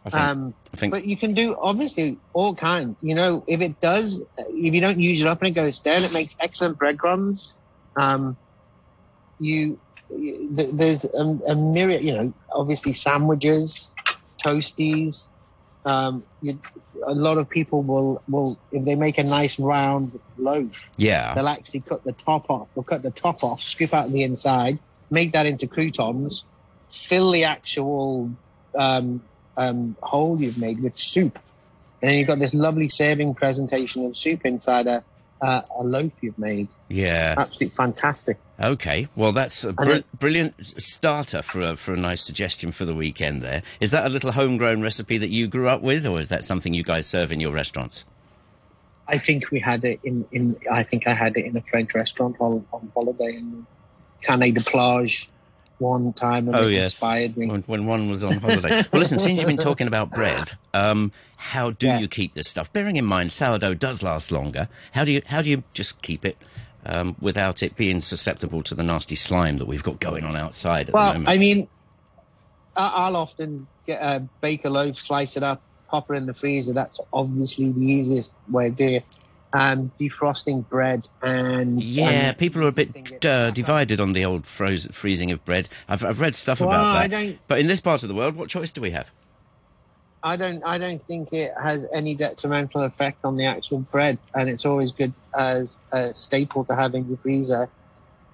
I 0.06 0.10
think, 0.10 0.22
Um, 0.22 0.54
I 0.74 0.78
think 0.78 0.92
but 0.92 1.06
you 1.06 1.16
can 1.16 1.34
do 1.34 1.56
obviously 1.60 2.18
all 2.34 2.54
kinds. 2.56 2.98
You 3.02 3.16
know, 3.16 3.44
if 3.48 3.62
it 3.62 3.80
does, 3.80 4.22
if 4.38 4.74
you 4.74 4.82
don't 4.82 5.00
use 5.00 5.22
it 5.22 5.28
up 5.28 5.42
and 5.42 5.50
it 5.50 5.60
goes 5.60 5.78
stale, 5.78 6.04
it 6.04 6.14
makes 6.14 6.36
excellent 6.40 6.78
breadcrumbs. 6.78 7.54
Um, 7.96 8.36
you, 9.40 9.80
you 10.10 10.50
there's 10.52 11.06
a, 11.06 11.40
a 11.48 11.56
myriad. 11.56 12.04
You 12.04 12.14
know, 12.14 12.34
obviously 12.52 12.94
sandwiches, 12.94 13.92
toasties. 14.44 15.30
Um, 15.86 16.24
you, 16.42 16.60
a 17.06 17.14
lot 17.14 17.38
of 17.38 17.50
people 17.50 17.82
will 17.84 18.22
will 18.30 18.58
if 18.72 18.86
they 18.86 18.96
make 18.96 19.18
a 19.18 19.24
nice 19.24 19.60
round 19.60 20.20
loaf, 20.38 20.90
yeah. 20.98 21.34
they'll 21.34 21.48
actually 21.48 21.82
cut 21.82 22.04
the 22.04 22.14
top 22.14 22.50
off. 22.50 22.68
They'll 22.74 22.84
cut 22.84 23.04
the 23.04 23.12
top 23.12 23.44
off, 23.44 23.62
scoop 23.62 23.94
out 23.94 24.12
the 24.12 24.24
inside, 24.24 24.80
make 25.10 25.34
that 25.34 25.46
into 25.46 25.68
croutons, 25.68 26.46
fill 26.90 27.32
the 27.32 27.44
actual 27.44 28.32
um, 28.76 29.22
um, 29.58 29.96
hole 30.02 30.40
you've 30.40 30.58
made 30.58 30.82
with 30.82 30.98
soup, 30.98 31.38
and 32.02 32.10
then 32.10 32.18
you've 32.18 32.28
got 32.28 32.40
this 32.40 32.54
lovely 32.54 32.88
serving 32.88 33.36
presentation 33.36 34.06
of 34.06 34.16
soup 34.16 34.46
inside 34.46 34.88
a 34.88 35.04
uh, 35.44 35.62
a 35.78 35.84
loaf 35.84 36.14
you've 36.22 36.40
made. 36.40 36.70
Yeah. 36.88 37.36
Absolutely 37.38 37.76
fantastic. 37.76 38.38
Okay. 38.60 39.08
Well, 39.16 39.34
that's 39.34 39.66
a 39.66 39.74
br- 39.74 39.86
then- 39.86 40.04
brilliant 40.18 40.56
starter 40.82 41.42
for 41.42 41.62
a, 41.62 41.76
for 41.76 41.94
a 41.94 41.98
nice 41.98 42.22
suggestion 42.22 42.72
for 42.72 42.86
the 42.86 42.96
weekend 42.96 43.42
there. 43.42 43.62
Is 43.82 43.92
that 43.92 44.06
a 44.06 44.10
little 44.10 44.32
homegrown 44.32 44.82
recipe 44.82 45.18
that 45.18 45.30
you 45.30 45.48
grew 45.48 45.68
up 45.68 45.82
with, 45.82 46.06
or 46.06 46.22
is 46.22 46.30
that 46.30 46.44
something 46.46 46.74
you 46.74 46.84
guys 46.84 47.08
serve 47.08 47.32
in 47.32 47.42
your 47.42 47.52
restaurants? 47.52 48.06
I 49.06 49.18
think 49.18 49.52
we 49.52 49.60
had 49.60 49.84
it 49.84 50.00
in, 50.04 50.26
in 50.32 50.56
I 50.72 50.84
think 50.84 51.08
I 51.08 51.14
had 51.14 51.36
it 51.36 51.46
in 51.46 51.58
a 51.58 51.62
French 51.62 51.94
restaurant 51.94 52.38
on, 52.40 52.66
on 52.72 52.90
holiday 52.94 53.36
in 53.36 53.68
Canet 54.22 54.56
de 54.56 54.64
Plage 54.64 55.30
one 55.84 56.14
time, 56.14 56.48
and 56.48 56.56
Oh, 56.56 56.68
yes. 56.68 56.92
inspired 56.94 57.38
me. 57.38 57.48
when, 57.48 57.62
when 57.64 57.86
one 57.86 58.10
was 58.10 58.24
on 58.24 58.34
holiday. 58.38 58.70
well, 58.92 59.00
listen, 59.00 59.20
since 59.20 59.40
you've 59.40 59.48
been 59.48 59.58
talking 59.58 59.88
about 59.88 60.10
bread, 60.12 60.52
um, 60.74 61.12
how 61.38 61.72
do 61.72 61.88
Yeah. 61.88 62.00
you 62.00 62.08
keep 62.08 62.34
this 62.34 62.48
stuff? 62.48 62.72
Bearing 62.74 62.96
in 62.96 63.06
mind 63.06 63.32
sourdough 63.32 63.76
does 63.76 64.02
last 64.02 64.32
longer. 64.32 64.68
How 64.94 65.04
do 65.06 65.12
you 65.12 65.22
how 65.26 65.42
do 65.42 65.50
you 65.50 65.64
just 65.74 66.02
keep 66.02 66.26
it 66.26 66.38
um, 66.86 67.16
without 67.20 67.62
it 67.64 67.76
being 67.76 68.02
susceptible 68.02 68.64
to 68.64 68.76
the 68.76 68.84
nasty 68.84 69.16
slime 69.16 69.58
that 69.58 69.66
we've 69.66 69.84
got 69.84 70.00
going 70.00 70.24
on 70.24 70.36
outside 70.36 70.82
at 70.82 70.86
the 70.88 70.92
Well, 70.94 71.14
moment? 71.14 71.30
I 71.30 71.38
mean, 71.38 71.68
I- 72.76 72.94
I'll 72.96 73.16
often 73.18 73.68
get 73.86 74.02
a 74.02 74.28
bake 74.42 74.66
a 74.66 74.70
loaf, 74.70 74.96
slice 74.98 75.38
it 75.38 75.44
up, 75.44 75.62
pop 75.90 76.10
it 76.10 76.16
in 76.16 76.26
the 76.26 76.34
freezer. 76.34 76.74
That's 76.74 77.00
obviously 77.12 77.72
the 77.72 77.86
easiest 77.86 78.34
way 78.50 78.68
of 78.68 78.76
doing 78.78 78.96
it. 78.96 79.06
Um, 79.56 79.92
defrosting 80.00 80.68
bread 80.68 81.08
and 81.22 81.82
yeah, 81.82 82.10
and- 82.10 82.38
people 82.40 82.64
are 82.64 82.70
a 82.70 82.72
bit 82.72 83.24
uh, 83.24 83.52
divided 83.52 84.00
on 84.00 84.14
the 84.14 84.26
old 84.26 84.48
froze, 84.48 84.88
freezing 84.92 85.30
of 85.30 85.46
bread. 85.46 85.70
I've, 85.88 86.04
I've 86.04 86.20
read 86.20 86.34
stuff 86.34 86.60
Well, 86.60 86.70
about 86.70 87.10
that. 87.12 87.38
But 87.48 87.60
in 87.60 87.68
this 87.68 87.80
part 87.80 88.02
of 88.02 88.10
the 88.10 88.16
world, 88.16 88.36
what 88.36 88.50
choice 88.50 88.72
do 88.72 88.82
we 88.82 88.90
have? 88.90 89.12
I 90.24 90.38
don't 90.38 90.64
I 90.64 90.78
don't 90.78 91.06
think 91.06 91.34
it 91.34 91.54
has 91.62 91.86
any 91.94 92.16
detrimental 92.16 92.82
effect 92.84 93.20
on 93.26 93.36
the 93.36 93.46
actual 93.46 93.80
bread, 93.80 94.18
and 94.34 94.50
it's 94.50 94.66
always 94.66 94.94
good 94.94 95.14
as 95.38 95.80
a 95.92 96.14
staple 96.14 96.64
to 96.66 96.76
have 96.76 96.96
in 96.96 97.08
your 97.08 97.18
freezer. 97.18 97.68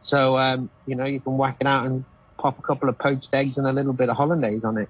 So 0.01 0.37
um, 0.37 0.69
you 0.85 0.95
know 0.95 1.05
you 1.05 1.19
can 1.19 1.35
whack 1.37 1.57
it 1.59 1.67
out 1.67 1.87
and 1.87 2.05
pop 2.37 2.59
a 2.59 2.61
couple 2.61 2.89
of 2.89 2.97
poached 2.97 3.33
eggs 3.33 3.57
and 3.57 3.67
a 3.67 3.73
little 3.73 3.93
bit 3.93 4.09
of 4.09 4.17
hollandaise 4.17 4.63
on 4.63 4.77
it. 4.77 4.89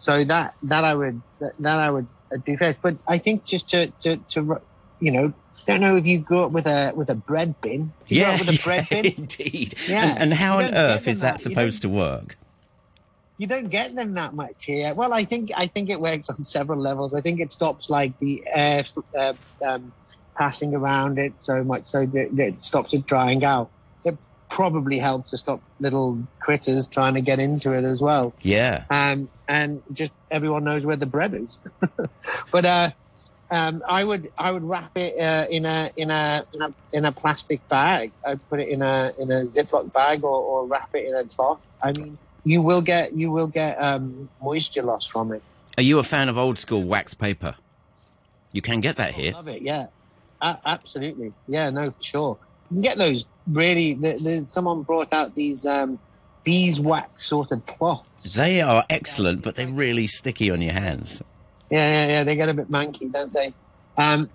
So 0.00 0.24
that 0.24 0.54
that 0.64 0.84
I 0.84 0.94
would 0.94 1.22
that, 1.38 1.78
I 1.78 1.88
would 1.88 2.08
uh, 2.34 2.38
do 2.44 2.56
first. 2.56 2.82
But 2.82 2.96
I 3.06 3.18
think 3.18 3.44
just 3.44 3.70
to 3.70 3.86
to 4.00 4.16
to 4.16 4.60
you 5.00 5.10
know 5.10 5.32
don't 5.66 5.80
know 5.80 5.96
if 5.96 6.06
you 6.06 6.18
grew 6.18 6.44
up 6.44 6.52
with 6.52 6.66
a 6.66 6.92
with 6.94 7.10
a 7.10 7.14
bread 7.14 7.60
bin. 7.60 7.92
You 8.06 8.20
yeah, 8.22 8.38
with 8.38 8.58
a 8.60 8.62
bread 8.62 8.86
yeah, 8.90 9.02
bin. 9.02 9.12
indeed. 9.16 9.74
Yeah, 9.88 10.10
And, 10.10 10.18
and 10.22 10.34
how 10.34 10.58
on 10.58 10.74
earth 10.74 11.06
is 11.08 11.20
that 11.20 11.32
that- 11.36 11.38
supposed 11.38 11.82
to 11.82 11.88
work? 11.88 12.36
you 13.38 13.46
don't 13.46 13.70
get 13.70 13.94
them 13.94 14.12
that 14.14 14.34
much 14.34 14.66
here. 14.66 14.92
Well, 14.92 15.14
I 15.14 15.24
think 15.24 15.50
I 15.56 15.66
think 15.66 15.88
it 15.88 15.98
works 15.98 16.28
on 16.28 16.44
several 16.44 16.78
levels. 16.78 17.14
I 17.14 17.22
think 17.22 17.40
it 17.40 17.50
stops 17.52 17.88
like 17.88 18.18
the 18.18 18.42
air 18.46 18.84
uh, 19.18 19.32
um, 19.64 19.92
passing 20.36 20.74
around 20.74 21.18
it 21.18 21.32
so 21.40 21.64
much 21.64 21.86
so 21.86 22.04
that, 22.04 22.36
that 22.36 22.46
it 22.48 22.62
stops 22.64 22.92
it 22.92 23.06
drying 23.06 23.42
out. 23.42 23.70
It 24.04 24.18
probably 24.50 24.98
helps 24.98 25.30
to 25.30 25.38
stop 25.38 25.62
little 25.78 26.18
critters 26.40 26.86
trying 26.86 27.14
to 27.14 27.22
get 27.22 27.38
into 27.38 27.72
it 27.72 27.84
as 27.84 28.02
well. 28.02 28.34
Yeah. 28.42 28.84
Um, 28.90 29.30
and 29.48 29.82
just 29.90 30.12
everyone 30.30 30.64
knows 30.64 30.84
where 30.84 30.96
the 30.96 31.06
bread 31.06 31.32
is. 31.32 31.58
but 32.52 32.64
uh, 32.66 32.90
um, 33.50 33.82
I 33.88 34.04
would 34.04 34.32
I 34.38 34.52
would 34.52 34.62
wrap 34.62 34.96
it 34.96 35.18
uh, 35.18 35.46
in 35.50 35.66
a 35.66 35.90
in 35.96 36.10
a 36.10 36.44
in 36.52 36.62
a 36.62 36.72
in 36.92 37.04
a 37.04 37.12
plastic 37.12 37.66
bag. 37.68 38.12
I'd 38.24 38.48
put 38.48 38.60
it 38.60 38.68
in 38.68 38.82
a 38.82 39.12
in 39.18 39.30
a 39.30 39.44
Ziploc 39.44 39.92
bag 39.92 40.22
or, 40.22 40.40
or 40.40 40.66
wrap 40.66 40.94
it 40.94 41.06
in 41.06 41.14
a 41.14 41.24
cloth. 41.24 41.64
I 41.82 41.92
mean, 41.92 42.16
you 42.44 42.62
will 42.62 42.80
get 42.80 43.12
you 43.12 43.30
will 43.30 43.48
get 43.48 43.82
um, 43.82 44.28
moisture 44.40 44.82
loss 44.82 45.06
from 45.06 45.32
it. 45.32 45.42
Are 45.76 45.82
you 45.82 45.98
a 45.98 46.04
fan 46.04 46.28
of 46.28 46.38
old 46.38 46.58
school 46.58 46.82
wax 46.82 47.14
paper? 47.14 47.56
You 48.52 48.62
can 48.62 48.80
get 48.80 48.96
that 48.96 49.14
here. 49.14 49.32
Love 49.32 49.48
it, 49.48 49.62
yeah, 49.62 49.86
absolutely, 50.42 51.32
yeah, 51.46 51.70
no, 51.70 51.90
for 51.90 52.02
sure. 52.02 52.38
You 52.70 52.76
can 52.76 52.82
get 52.82 52.98
those 52.98 53.26
really. 53.48 53.94
The, 53.94 54.12
the, 54.14 54.44
someone 54.46 54.82
brought 54.82 55.12
out 55.12 55.34
these 55.34 55.66
um, 55.66 55.98
beeswax 56.44 57.26
sort 57.26 57.50
of 57.50 57.64
cloth. 57.66 58.06
They 58.34 58.60
are 58.60 58.84
excellent, 58.90 59.42
but 59.42 59.56
they're 59.56 59.66
really 59.66 60.06
sticky 60.06 60.50
on 60.50 60.60
your 60.60 60.74
hands. 60.74 61.22
Yeah, 61.70 61.88
yeah, 61.90 62.06
yeah. 62.12 62.24
They 62.24 62.36
get 62.36 62.48
a 62.48 62.54
bit 62.54 62.70
manky, 62.70 63.10
don't 63.12 63.32
they? 63.32 63.54
Um, 63.96 64.30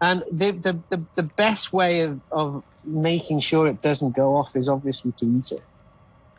and 0.00 0.22
the, 0.30 0.50
the, 0.52 0.78
the, 0.90 1.04
the 1.16 1.22
best 1.22 1.72
way 1.72 2.00
of, 2.02 2.20
of 2.30 2.62
making 2.84 3.40
sure 3.40 3.66
it 3.66 3.80
doesn't 3.80 4.14
go 4.14 4.36
off 4.36 4.54
is 4.54 4.68
obviously 4.68 5.12
to 5.12 5.26
eat 5.26 5.52
it. 5.52 5.62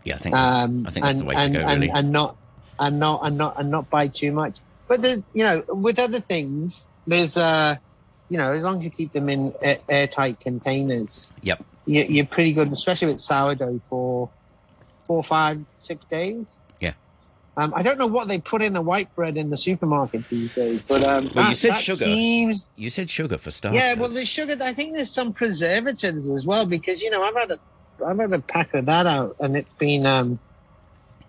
Yeah, 0.04 0.16
I 0.16 0.18
think 0.20 0.36
that's, 0.36 0.52
Um, 0.52 0.86
I 0.88 0.92
think 0.92 1.06
that's 1.06 1.14
and, 1.16 1.22
the 1.22 1.26
way 1.26 1.36
and, 1.36 1.54
to 1.54 1.60
go, 1.60 1.66
and, 1.66 1.82
really. 1.82 1.92
and 1.92 2.12
not 2.12 2.38
and 2.78 3.00
not 3.00 3.26
and 3.26 3.38
not 3.38 3.60
and 3.60 3.72
not 3.72 3.90
buy 3.90 4.08
too 4.08 4.32
much. 4.32 4.60
But 4.88 5.02
the 5.02 5.24
you 5.34 5.44
know 5.44 5.64
with 5.70 5.98
other 5.98 6.20
things, 6.20 6.86
there's 7.08 7.38
uh 7.38 7.78
you 8.30 8.38
know 8.38 8.52
as 8.54 8.64
long 8.64 8.78
as 8.78 8.84
you 8.84 8.92
keep 8.92 9.14
them 9.14 9.30
in 9.30 9.52
air- 9.64 9.80
airtight 9.90 10.40
containers, 10.40 11.34
Yep. 11.42 11.64
you, 11.88 12.04
you're 12.04 12.28
pretty 12.28 12.54
good, 12.54 12.72
especially 12.72 13.08
with 13.14 13.20
sourdough 13.20 13.82
for 13.90 14.30
four, 15.08 15.24
five, 15.24 15.66
six 15.80 16.06
days. 16.06 16.60
Um, 17.58 17.74
I 17.74 17.84
don't 17.84 17.98
know 17.98 18.08
what 18.08 18.28
they 18.28 18.40
put 18.40 18.62
in 18.62 18.74
the 18.74 18.82
white 18.82 19.14
bread 19.16 19.38
in 19.38 19.50
the 19.50 19.56
supermarket 19.56 20.28
these 20.28 20.54
days, 20.54 20.82
but 20.82 21.02
um, 21.04 21.30
Well, 21.34 21.46
you 21.46 21.50
that- 21.52 21.56
said 21.56 21.72
that 21.72 21.78
sugar. 21.80 22.04
Seems, 22.06 22.70
You 22.76 22.90
said 22.90 23.10
sugar 23.10 23.38
for 23.38 23.50
starters. 23.50 23.82
yeah, 23.82 23.94
well, 23.94 24.10
the 24.10 24.26
sugar. 24.26 24.58
I 24.62 24.74
think 24.74 24.94
there's 24.96 25.12
some 25.12 25.32
preservatives 25.32 26.30
as 26.30 26.46
well 26.46 26.66
because 26.66 27.02
you 27.02 27.10
know 27.10 27.24
I've 27.24 27.36
had 27.36 27.52
a 27.52 27.60
I've 28.06 28.18
had 28.20 28.34
a 28.34 28.40
pack 28.40 28.74
of 28.74 28.86
that 28.88 29.06
out, 29.08 29.38
and 29.40 29.56
it's 29.56 29.72
been 29.74 30.06
um, 30.06 30.38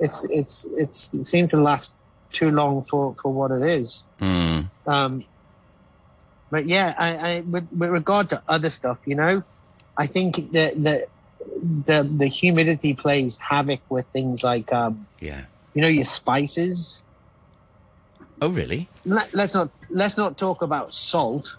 it's 0.00 0.24
it's 0.30 0.64
it's 0.76 1.10
it 1.14 1.26
seemed 1.26 1.50
to 1.50 1.60
last 1.62 1.94
too 2.32 2.50
long 2.50 2.82
for 2.82 3.14
for 3.22 3.32
what 3.32 3.52
it 3.52 3.62
is. 3.62 4.02
Mm. 4.20 4.68
Um, 4.86 5.24
but 6.50 6.66
yeah, 6.66 6.94
I, 6.98 7.16
I 7.16 7.40
with, 7.42 7.68
with 7.72 7.90
regard 7.90 8.30
to 8.30 8.42
other 8.48 8.70
stuff, 8.70 8.98
you 9.04 9.14
know, 9.14 9.44
I 9.96 10.06
think 10.08 10.50
that 10.52 10.74
the 10.82 11.06
the 11.86 12.02
the 12.02 12.26
humidity 12.26 12.94
plays 12.94 13.36
havoc 13.36 13.80
with 13.88 14.06
things 14.08 14.42
like 14.42 14.72
um, 14.72 15.06
Yeah. 15.20 15.42
You 15.76 15.82
know 15.82 15.88
your 15.88 16.06
spices. 16.06 17.04
Oh, 18.40 18.48
really? 18.48 18.88
Let, 19.04 19.32
let's 19.34 19.54
not 19.54 19.68
let's 19.90 20.16
not 20.16 20.38
talk 20.38 20.62
about 20.62 20.92
salt. 20.94 21.56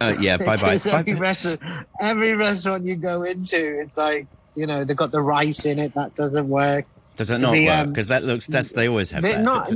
Uh, 0.00 0.14
yeah. 0.18 0.38
Bye 0.38 0.56
bye. 0.62 0.78
Every 0.90 1.14
restaurant, 1.14 1.60
every 2.00 2.32
restaurant 2.34 2.86
you 2.86 2.96
go 2.96 3.22
into, 3.24 3.80
it's 3.80 3.98
like 3.98 4.26
you 4.54 4.66
know 4.66 4.84
they've 4.84 4.96
got 4.96 5.10
the 5.12 5.20
rice 5.20 5.66
in 5.66 5.78
it. 5.78 5.92
That 5.94 6.14
doesn't 6.14 6.48
work. 6.48 6.86
Does 7.18 7.28
that 7.28 7.40
not 7.40 7.52
the, 7.52 7.66
work? 7.66 7.78
um, 7.78 7.88
Because 7.90 8.08
that 8.08 8.24
looks. 8.24 8.46
That's 8.46 8.72
they 8.72 8.88
always 8.88 9.10
have 9.10 9.22
that. 9.22 9.42
not, 9.42 9.70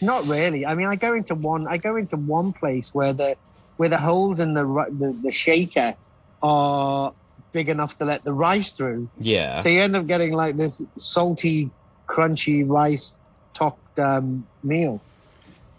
not 0.00 0.26
really. 0.26 0.66
I 0.66 0.74
mean, 0.74 0.88
I 0.88 0.96
go 0.96 1.14
into 1.14 1.36
one. 1.36 1.68
I 1.68 1.76
go 1.78 1.94
into 1.94 2.16
one 2.16 2.52
place 2.52 2.92
where 2.92 3.12
the 3.12 3.36
where 3.76 3.88
the 3.88 3.98
holes 3.98 4.40
in 4.40 4.54
the 4.54 4.64
the, 4.64 5.16
the 5.22 5.30
shaker 5.30 5.94
are 6.42 7.12
big 7.52 7.68
enough 7.68 7.96
to 7.98 8.04
let 8.04 8.24
the 8.24 8.32
rice 8.32 8.72
through. 8.72 9.08
yeah. 9.20 9.60
So 9.60 9.68
you 9.68 9.80
end 9.80 9.94
up 9.94 10.06
getting 10.08 10.32
like 10.32 10.56
this 10.56 10.84
salty, 10.96 11.70
crunchy 12.08 12.68
rice 12.68 13.16
topped 13.52 13.98
um, 13.98 14.46
meal. 14.62 15.00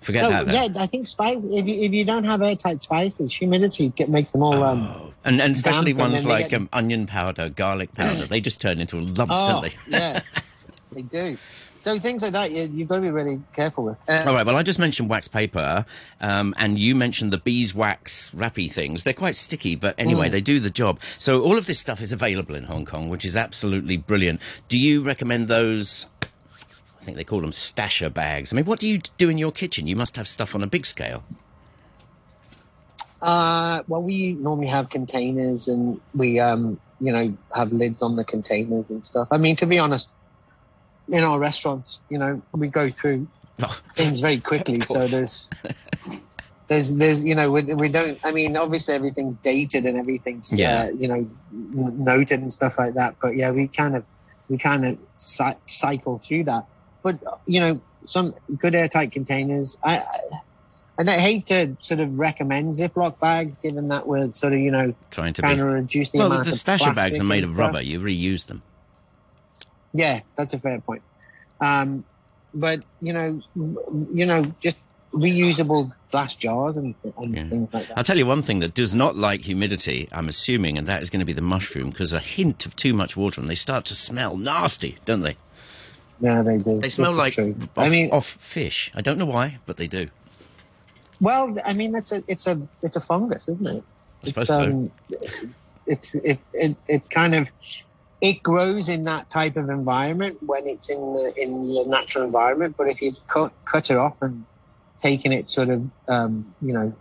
Forget 0.01 0.23
No, 0.23 0.29
that. 0.29 0.45
Then. 0.47 0.73
yeah, 0.75 0.81
I 0.81 0.87
think 0.87 1.07
spice. 1.07 1.37
If 1.51 1.65
you, 1.65 1.81
if 1.81 1.91
you 1.91 2.05
don't 2.05 2.25
have 2.25 2.41
airtight 2.43 2.81
spices, 2.81 3.33
humidity 3.35 3.89
get, 3.89 4.07
makes 4.09 4.31
them 4.31 4.43
all. 4.43 4.63
Um, 4.63 4.87
Oh. 4.95 5.11
And 5.27 5.41
and 5.41 5.53
especially 5.53 5.93
damp 5.93 6.03
and 6.03 6.11
ones 6.11 6.23
then 6.23 6.31
like 6.31 6.49
get- 6.49 6.61
um, 6.61 6.69
onion 6.71 7.07
powder, 7.07 7.49
garlic 7.49 7.91
powder, 7.95 8.27
they 8.27 8.39
just 8.41 8.61
turn 8.61 8.79
into 8.79 8.99
a 8.99 9.01
lump, 9.01 9.31
oh, 9.33 9.61
don't 9.61 9.63
they? 9.63 9.75
yeah, 9.97 10.21
they 10.91 11.01
do. 11.01 11.35
So 11.81 11.97
things 11.97 12.21
like 12.21 12.33
that, 12.33 12.51
you, 12.51 12.69
you've 12.71 12.87
got 12.87 12.95
to 12.97 13.01
be 13.01 13.09
really 13.09 13.41
careful 13.53 13.83
with. 13.85 13.97
Uh, 14.07 14.23
All 14.27 14.33
right. 14.35 14.45
Well, 14.45 14.55
I 14.55 14.61
just 14.61 14.77
mentioned 14.77 15.09
wax 15.09 15.27
paper, 15.27 15.83
um, 16.21 16.53
and 16.57 16.77
you 16.77 16.95
mentioned 16.95 17.33
the 17.33 17.39
beeswax 17.39 18.31
wrappy 18.35 18.67
things. 18.67 19.03
They're 19.03 19.13
quite 19.13 19.35
sticky, 19.35 19.75
but 19.75 19.95
anyway, 19.97 20.27
Mm. 20.29 20.31
they 20.31 20.41
do 20.41 20.59
the 20.59 20.69
job. 20.69 20.99
So 21.17 21.41
all 21.43 21.57
of 21.57 21.65
this 21.65 21.79
stuff 21.79 22.01
is 22.01 22.13
available 22.13 22.53
in 22.53 22.63
Hong 22.65 22.85
Kong, 22.85 23.09
which 23.09 23.25
is 23.25 23.35
absolutely 23.35 23.97
brilliant. 23.97 24.41
Do 24.67 24.77
you 24.77 25.01
recommend 25.01 25.47
those? 25.47 26.05
I 27.05 27.07
think 27.07 27.17
they 27.17 27.23
call 27.23 27.41
them 27.41 27.51
stasher 27.51 28.11
bags. 28.11 28.51
I 28.51 28.55
mean, 28.55 28.65
what 28.65 28.79
do 28.79 28.87
you 28.87 28.97
do 29.19 29.29
in 29.29 29.37
your 29.37 29.51
kitchen? 29.51 29.85
You 29.85 29.95
must 29.95 30.15
have 30.15 30.27
stuff 30.27 30.55
on 30.55 30.63
a 30.63 30.67
big 30.67 30.87
scale. 30.87 31.23
Uh, 33.21 33.83
well, 33.87 34.01
we 34.01 34.33
normally 34.33 34.65
have 34.65 34.89
containers, 34.89 35.67
and 35.67 36.01
we, 36.15 36.39
um, 36.39 36.79
you 36.99 37.11
know, 37.11 37.37
have 37.53 37.71
lids 37.71 38.01
on 38.01 38.15
the 38.15 38.23
containers 38.23 38.89
and 38.89 39.05
stuff. 39.05 39.27
I 39.29 39.37
mean, 39.37 39.55
to 39.57 39.67
be 39.67 39.77
honest, 39.77 40.09
in 41.07 41.23
our 41.23 41.37
restaurants, 41.37 42.01
you 42.09 42.17
know, 42.17 42.41
we 42.53 42.69
go 42.69 42.89
through 42.89 43.27
Oh, 43.61 43.79
things 43.93 44.19
very 44.19 44.39
quickly. 44.51 44.81
So 44.81 45.05
there's, 45.05 45.51
there's, 46.69 46.95
there's, 46.95 47.23
you 47.23 47.35
know, 47.35 47.51
we, 47.51 47.61
we 47.75 47.87
don't. 47.87 48.17
I 48.23 48.31
mean, 48.31 48.57
obviously 48.57 48.95
everything's 48.95 49.35
dated 49.35 49.85
and 49.85 49.95
everything's, 49.95 50.57
Yeah. 50.57 50.85
uh, 50.85 50.89
you 50.89 51.07
know, 51.07 51.29
noted 51.51 52.39
and 52.41 52.51
stuff 52.51 52.79
like 52.79 52.95
that. 52.95 53.17
But 53.21 53.35
yeah, 53.35 53.51
we 53.51 53.67
kind 53.67 53.95
of, 53.95 54.03
we 54.49 54.57
kind 54.57 54.87
of 54.87 54.97
cy- 55.17 55.57
cycle 55.67 56.17
through 56.17 56.45
that. 56.45 56.63
But 57.05 57.19
you 57.45 57.59
know, 57.59 57.81
some 58.07 58.33
good 58.57 58.73
airtight 58.73 59.11
containers. 59.11 59.77
I, 59.83 59.99
I 59.99 60.05
and 60.97 61.09
I 61.09 61.19
hate 61.19 61.45
to 61.47 61.77
sort 61.81 61.99
of 61.99 62.17
recommend 62.17 62.73
Ziploc 62.73 63.19
bags, 63.19 63.57
given 63.57 63.89
that 63.89 64.07
we're 64.07 64.31
sort 64.31 64.53
of, 64.53 64.59
you 64.59 64.71
know, 64.71 64.95
trying 65.11 65.33
to 65.33 65.41
trying 65.43 65.57
be. 65.57 65.59
to 65.59 65.65
reduce 65.65 66.09
the 66.09 66.19
Well, 66.19 66.27
amount 66.29 66.45
the 66.45 66.51
of 66.51 66.57
stasher 66.57 66.95
bags 66.95 67.21
are 67.21 67.23
made 67.23 67.43
of 67.43 67.57
rubber. 67.57 67.81
You 67.81 67.99
reuse 67.99 68.47
them. 68.47 68.63
Yeah, 69.93 70.21
that's 70.35 70.53
a 70.55 70.59
fair 70.59 70.81
point. 70.81 71.03
Um, 71.61 72.05
but 72.53 72.83
you 73.01 73.13
know, 73.13 73.39
you 74.13 74.25
know, 74.25 74.51
just 74.63 74.77
reusable 75.13 75.91
glass 76.11 76.35
jars 76.35 76.75
and, 76.77 76.95
and 77.17 77.35
Yeah. 77.35 77.49
things 77.49 77.73
like 77.73 77.87
that. 77.87 77.97
I'll 77.97 78.03
tell 78.03 78.17
you 78.17 78.25
one 78.25 78.41
thing 78.41 78.59
that 78.61 78.73
does 78.73 78.95
not 78.95 79.15
like 79.15 79.41
humidity, 79.41 80.09
I'm 80.11 80.27
assuming, 80.27 80.77
and 80.77 80.87
that 80.87 81.01
is 81.01 81.09
going 81.09 81.19
to 81.19 81.25
be 81.25 81.33
the 81.33 81.41
mushroom, 81.41 81.89
because 81.91 82.13
a 82.13 82.19
hint 82.19 82.65
of 82.65 82.75
too 82.75 82.93
much 82.93 83.15
water 83.15 83.39
and 83.39 83.49
they 83.49 83.55
start 83.55 83.85
to 83.85 83.95
smell 83.95 84.37
nasty, 84.37 84.97
don't 85.05 85.21
they? 85.21 85.37
Yeah, 86.19 86.41
they 86.41 86.57
do. 86.57 86.79
They 86.79 86.89
smell 86.89 87.13
like 87.13 87.37
off, 87.37 87.69
I 87.77 87.89
mean, 87.89 88.11
off 88.11 88.25
fish. 88.25 88.91
I 88.95 89.01
don't 89.01 89.17
know 89.17 89.25
why, 89.25 89.59
but 89.65 89.77
they 89.77 89.87
do. 89.87 90.09
well, 91.19 91.57
I 91.65 91.73
mean, 91.73 91.95
it's 91.95 92.11
a, 92.11 92.23
it's 92.27 92.47
a, 92.47 92.59
it's 92.81 92.95
a 92.95 93.01
fungus, 93.01 93.49
isn't 93.49 93.67
it? 93.67 93.83
I 94.23 94.27
suppose 94.27 94.49
it's, 94.49 94.57
um, 94.57 94.91
It's, 95.87 96.15
it, 96.15 96.39
it, 96.53 96.75
it 96.87 97.09
kind 97.09 97.35
of, 97.35 97.51
it 98.21 98.41
grows 98.41 98.89
in 98.89 99.03
that 99.03 99.29
type 99.29 99.55
of 99.57 99.69
environment 99.69 100.41
when 100.41 100.65
it's 100.67 100.89
in 100.89 100.99
the 100.99 101.33
in 101.37 101.67
the 101.73 101.83
natural 101.85 102.23
environment. 102.23 102.75
But 102.77 102.87
if 102.87 103.01
you 103.01 103.13
cut 103.27 103.51
cut 103.65 103.91
it 103.91 103.97
off 103.97 104.21
and 104.21 104.45
taking 104.99 105.31
its 105.31 105.53
sort 105.53 105.69
of 105.69 105.87
um, 106.07 106.55
you 106.61 106.73
know 106.73 106.95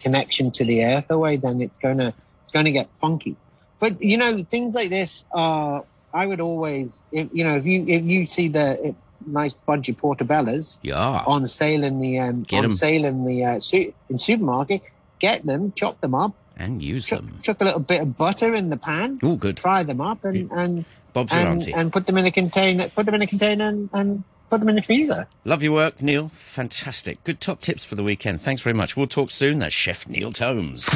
connection 0.00 0.50
to 0.50 0.64
the 0.64 0.84
earth 0.84 1.10
away, 1.10 1.36
then 1.36 1.62
it's 1.62 1.78
gonna 1.78 2.08
it's 2.42 2.52
gonna 2.52 2.72
get 2.72 2.92
funky. 2.94 3.36
But 3.78 4.02
you 4.02 4.18
know 4.18 4.44
things 4.44 4.74
like 4.74 4.90
this 4.90 5.24
are. 5.32 5.84
I 6.14 6.26
would 6.26 6.40
always, 6.40 7.02
if, 7.12 7.28
you 7.32 7.44
know, 7.44 7.56
if 7.56 7.66
you 7.66 7.84
if 7.86 8.04
you 8.04 8.26
see 8.26 8.48
the 8.48 8.94
nice 9.26 9.52
bunch 9.54 9.88
of 9.88 9.96
portobellas 9.96 10.78
Yeah. 10.82 11.22
on 11.26 11.46
sale 11.46 11.82
in 11.84 12.00
the 12.00 12.18
um, 12.20 12.40
Get 12.40 12.64
on 12.64 12.70
sale 12.70 13.04
in 13.04 13.24
the 13.24 13.44
uh, 13.44 13.60
su- 13.60 13.92
in 14.08 14.18
supermarket, 14.18 14.82
get 15.18 15.44
them, 15.44 15.72
chop 15.72 16.00
them 16.00 16.14
up, 16.14 16.32
And 16.56 16.80
use 16.82 17.06
chuck, 17.06 17.20
them. 17.20 17.38
chuck 17.42 17.60
a 17.60 17.64
little 17.64 17.80
bit 17.80 18.00
of 18.02 18.16
butter 18.16 18.54
in 18.54 18.70
the 18.70 18.76
pan, 18.76 19.18
Oh, 19.22 19.36
good. 19.36 19.58
fry 19.58 19.82
them 19.82 20.00
up, 20.00 20.24
and 20.24 20.50
and 20.52 20.84
Bob's 21.12 21.32
and, 21.32 21.66
and 21.68 21.92
put 21.92 22.06
them 22.06 22.18
in 22.18 22.26
a 22.26 22.30
container. 22.30 22.88
Put 22.90 23.06
them 23.06 23.14
in 23.14 23.22
a 23.22 23.26
container 23.26 23.66
and, 23.68 23.88
and 23.94 24.22
put 24.50 24.60
them 24.60 24.68
in 24.68 24.74
the 24.76 24.82
freezer. 24.82 25.26
Love 25.44 25.62
your 25.62 25.72
work, 25.72 26.02
Neil. 26.02 26.28
Fantastic. 26.28 27.24
Good 27.24 27.40
top 27.40 27.62
tips 27.62 27.84
for 27.86 27.94
the 27.94 28.02
weekend. 28.04 28.42
Thanks 28.42 28.60
very 28.62 28.74
much. 28.74 28.96
We'll 28.98 29.06
talk 29.06 29.30
soon. 29.30 29.58
That's 29.60 29.74
Chef 29.74 30.06
Neil 30.08 30.30
Tomes. 30.30 30.86